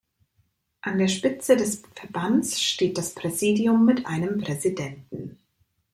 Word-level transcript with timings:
An 0.81 0.97
der 0.97 1.09
Spitze 1.09 1.55
des 1.55 1.83
Verbands 1.93 2.59
steht 2.59 2.97
das 2.97 3.13
Präsidium 3.13 3.85
mit 3.85 4.07
einem 4.07 4.41
Präsidenten. 4.41 5.37